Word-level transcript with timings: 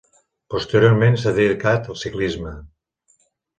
Posteriorment 0.53 1.19
s'ha 1.25 1.35
dedicat 1.41 1.91
al 1.93 2.01
ciclisme. 2.07 2.57